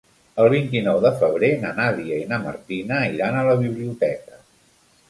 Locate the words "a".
3.39-3.47